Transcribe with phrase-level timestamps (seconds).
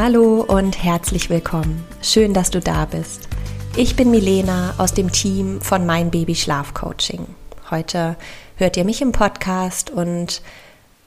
[0.00, 1.84] Hallo und herzlich willkommen.
[2.02, 3.28] Schön, dass du da bist.
[3.76, 7.26] Ich bin Milena aus dem Team von Mein Baby Schlaf Coaching.
[7.68, 8.14] Heute
[8.54, 10.40] hört ihr mich im Podcast und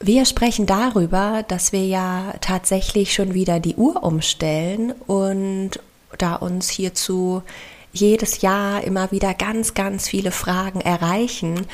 [0.00, 5.72] wir sprechen darüber, dass wir ja tatsächlich schon wieder die Uhr umstellen und
[6.16, 7.42] da uns hierzu
[7.92, 11.66] jedes Jahr immer wieder ganz, ganz viele Fragen erreichen,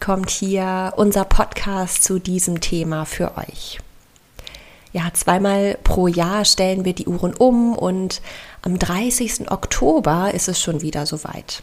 [0.00, 3.78] kommt hier unser Podcast zu diesem Thema für euch
[4.92, 8.20] ja, zweimal pro Jahr stellen wir die Uhren um und
[8.62, 9.50] am 30.
[9.50, 11.62] Oktober ist es schon wieder soweit.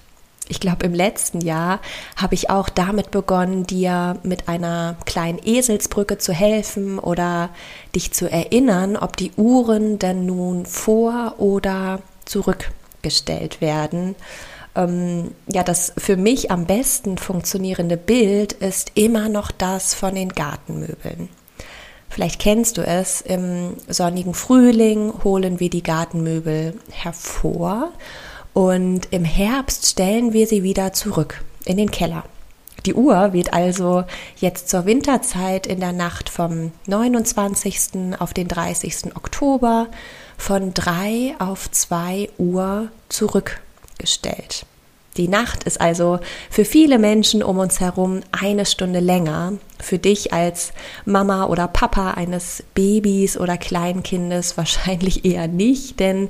[0.51, 1.79] Ich glaube, im letzten Jahr
[2.15, 7.49] habe ich auch damit begonnen, dir mit einer kleinen Eselsbrücke zu helfen oder
[7.93, 14.15] dich zu erinnern, ob die Uhren denn nun vor oder zurückgestellt werden.
[14.75, 20.29] Ähm, ja, das für mich am besten funktionierende Bild ist immer noch das von den
[20.29, 21.29] Gartenmöbeln.
[22.09, 27.91] Vielleicht kennst du es, im sonnigen Frühling holen wir die Gartenmöbel hervor
[28.53, 32.23] und im Herbst stellen wir sie wieder zurück in den Keller.
[32.85, 34.05] Die Uhr wird also
[34.37, 38.19] jetzt zur Winterzeit in der Nacht vom 29.
[38.19, 39.15] auf den 30.
[39.15, 39.87] Oktober
[40.37, 44.65] von 3 auf 2 Uhr zurückgestellt.
[45.19, 49.51] Die Nacht ist also für viele Menschen um uns herum eine Stunde länger.
[49.77, 50.71] Für dich als
[51.03, 56.29] Mama oder Papa eines Babys oder Kleinkindes wahrscheinlich eher nicht, denn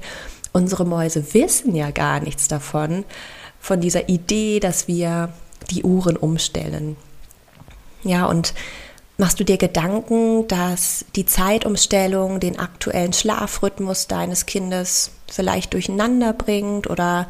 [0.54, 3.06] unsere Mäuse wissen ja gar nichts davon,
[3.60, 5.30] von dieser Idee, dass wir
[5.70, 6.96] die Uhren umstellen.
[8.04, 8.56] Ja, und
[9.20, 16.90] machst du dir Gedanken, dass die Zeitumstellung den aktuellen Schlafrhythmus deines Kindes vielleicht durcheinander bringt
[16.90, 17.28] oder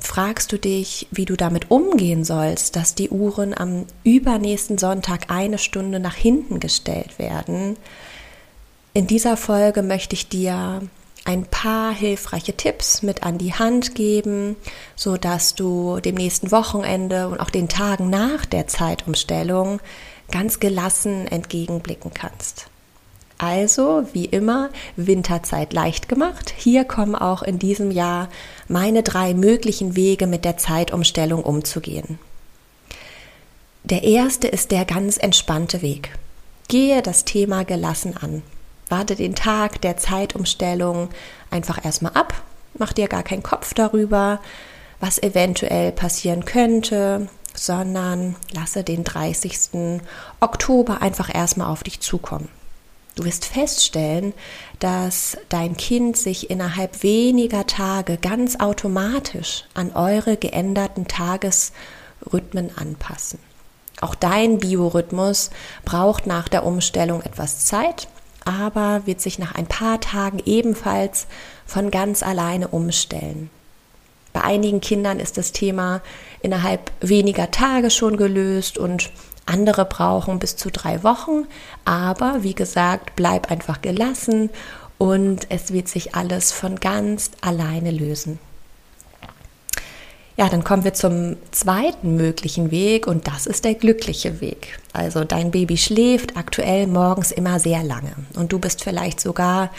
[0.00, 5.58] fragst du dich, wie du damit umgehen sollst, dass die Uhren am übernächsten Sonntag eine
[5.58, 7.76] Stunde nach hinten gestellt werden.
[8.92, 10.82] In dieser Folge möchte ich dir
[11.24, 14.56] ein paar hilfreiche Tipps mit an die Hand geben,
[14.96, 19.80] so dass du dem nächsten Wochenende und auch den Tagen nach der Zeitumstellung
[20.30, 22.69] ganz gelassen entgegenblicken kannst.
[23.42, 26.52] Also, wie immer, Winterzeit leicht gemacht.
[26.54, 28.28] Hier kommen auch in diesem Jahr
[28.68, 32.18] meine drei möglichen Wege mit der Zeitumstellung umzugehen.
[33.82, 36.12] Der erste ist der ganz entspannte Weg.
[36.68, 38.42] Gehe das Thema gelassen an.
[38.90, 41.08] Warte den Tag der Zeitumstellung
[41.50, 42.34] einfach erstmal ab.
[42.74, 44.40] Mach dir gar keinen Kopf darüber,
[45.00, 49.98] was eventuell passieren könnte, sondern lasse den 30.
[50.40, 52.59] Oktober einfach erstmal auf dich zukommen.
[53.16, 54.32] Du wirst feststellen,
[54.78, 63.38] dass dein Kind sich innerhalb weniger Tage ganz automatisch an eure geänderten Tagesrhythmen anpassen.
[64.00, 65.50] Auch dein Biorhythmus
[65.84, 68.08] braucht nach der Umstellung etwas Zeit,
[68.44, 71.26] aber wird sich nach ein paar Tagen ebenfalls
[71.66, 73.50] von ganz alleine umstellen.
[74.32, 76.00] Bei einigen Kindern ist das Thema
[76.40, 79.10] innerhalb weniger Tage schon gelöst und
[79.46, 81.46] andere brauchen bis zu drei Wochen,
[81.84, 84.50] aber wie gesagt, bleib einfach gelassen
[84.98, 88.38] und es wird sich alles von ganz alleine lösen.
[90.36, 94.78] Ja, dann kommen wir zum zweiten möglichen Weg und das ist der glückliche Weg.
[94.92, 99.70] Also dein Baby schläft aktuell morgens immer sehr lange und du bist vielleicht sogar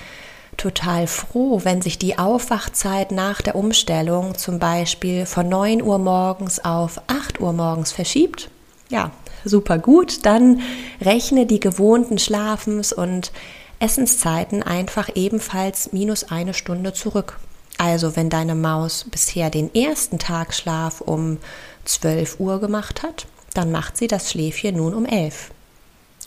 [0.57, 6.63] total froh, wenn sich die Aufwachzeit nach der Umstellung zum Beispiel von 9 Uhr morgens
[6.63, 8.49] auf 8 Uhr morgens verschiebt.
[8.89, 9.11] Ja,
[9.45, 10.61] super gut, dann
[11.01, 13.31] rechne die gewohnten Schlafens- und
[13.79, 17.39] Essenszeiten einfach ebenfalls minus eine Stunde zurück.
[17.77, 21.39] Also wenn deine Maus bisher den ersten Tagschlaf um
[21.85, 25.49] 12 Uhr gemacht hat, dann macht sie das Schläfchen nun um 11.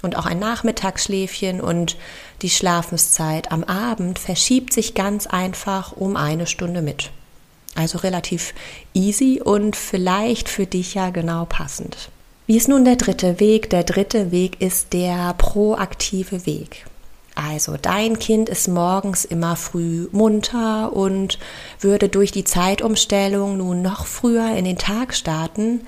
[0.03, 1.97] Und auch ein Nachmittagsschläfchen und
[2.43, 7.11] die Schlafenszeit am Abend verschiebt sich ganz einfach um eine Stunde mit.
[7.75, 8.53] Also relativ
[8.93, 12.11] easy und vielleicht für dich ja genau passend.
[12.47, 13.71] Wie ist nun der dritte Weg?
[13.71, 16.85] Der dritte Weg ist der proaktive Weg.
[17.35, 21.39] Also dein Kind ist morgens immer früh munter und
[21.81, 25.87] würde durch die Zeitumstellung nun noch früher in den Tag starten,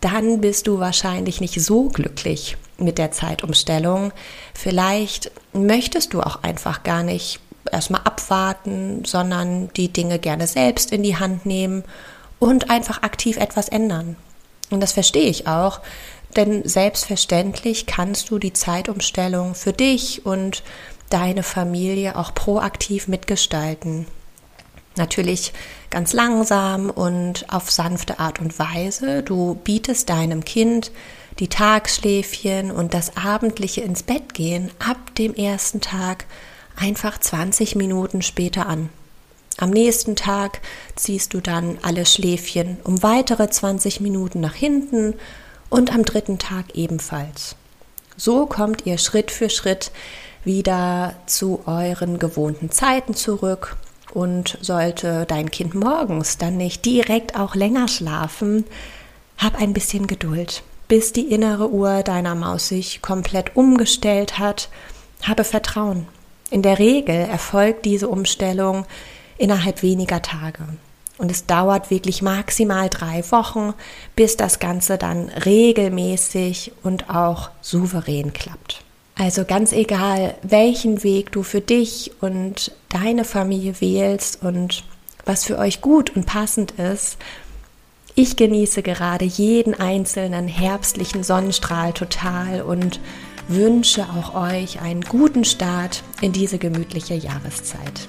[0.00, 4.12] dann bist du wahrscheinlich nicht so glücklich mit der Zeitumstellung.
[4.54, 7.38] Vielleicht möchtest du auch einfach gar nicht
[7.70, 11.84] erstmal abwarten, sondern die Dinge gerne selbst in die Hand nehmen
[12.38, 14.16] und einfach aktiv etwas ändern.
[14.70, 15.80] Und das verstehe ich auch,
[16.36, 20.62] denn selbstverständlich kannst du die Zeitumstellung für dich und
[21.10, 24.06] deine Familie auch proaktiv mitgestalten.
[24.96, 25.52] Natürlich
[25.90, 29.22] ganz langsam und auf sanfte Art und Weise.
[29.22, 30.90] Du bietest deinem Kind
[31.38, 36.26] die Tagsschläfchen und das abendliche ins Bett gehen ab dem ersten Tag
[36.76, 38.90] einfach 20 Minuten später an.
[39.60, 40.60] Am nächsten Tag
[40.94, 45.14] ziehst du dann alle Schläfchen um weitere 20 Minuten nach hinten
[45.68, 47.56] und am dritten Tag ebenfalls.
[48.16, 49.90] So kommt ihr Schritt für Schritt
[50.44, 53.76] wieder zu euren gewohnten Zeiten zurück
[54.14, 58.64] und sollte dein Kind morgens dann nicht direkt auch länger schlafen,
[59.38, 64.68] hab ein bisschen Geduld, bis die innere Uhr deiner Maus sich komplett umgestellt hat.
[65.22, 66.06] Habe Vertrauen.
[66.52, 68.86] In der Regel erfolgt diese Umstellung
[69.38, 70.64] innerhalb weniger Tage.
[71.16, 73.74] Und es dauert wirklich maximal drei Wochen,
[74.14, 78.84] bis das Ganze dann regelmäßig und auch souverän klappt.
[79.16, 84.84] Also ganz egal, welchen Weg du für dich und deine Familie wählst und
[85.24, 87.18] was für euch gut und passend ist,
[88.14, 93.00] ich genieße gerade jeden einzelnen herbstlichen Sonnenstrahl total und
[93.48, 98.08] wünsche auch euch einen guten Start in diese gemütliche Jahreszeit.